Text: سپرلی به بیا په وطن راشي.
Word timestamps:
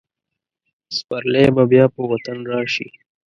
سپرلی 0.97 1.45
به 1.55 1.63
بیا 1.71 1.85
په 1.95 2.01
وطن 2.11 2.37
راشي. 2.51 2.87